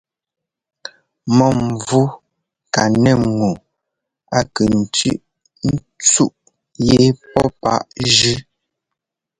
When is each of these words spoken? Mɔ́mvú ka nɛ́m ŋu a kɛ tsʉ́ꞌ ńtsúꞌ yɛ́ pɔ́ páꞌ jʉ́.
Mɔ́mvú 1.37 2.01
ka 2.73 2.83
nɛ́m 3.03 3.21
ŋu 3.37 3.49
a 4.37 4.39
kɛ 4.53 4.63
tsʉ́ꞌ 4.93 5.23
ńtsúꞌ 5.71 6.35
yɛ́ 6.87 7.05
pɔ́ 7.31 7.45
páꞌ 7.61 7.87
jʉ́. 8.15 8.35